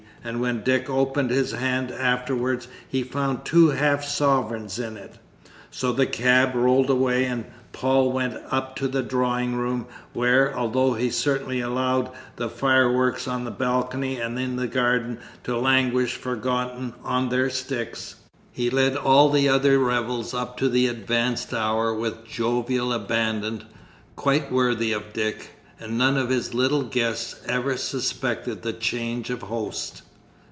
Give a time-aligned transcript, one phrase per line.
[0.23, 5.15] And when Dick opened his hand afterwards, he found two half sovereigns in it.
[5.71, 7.43] So the cab rolled away, and
[7.73, 13.45] Paul went up to the drawing room, where, although he certainly allowed the fireworks on
[13.45, 18.17] the balcony and in the garden to languish forgotten on their sticks,
[18.51, 23.63] he led all the other revels up to an advanced hour with jovial abandon
[24.15, 29.41] quite worthy of Dick, and none of his little guests ever suspected the change of
[29.41, 30.03] host.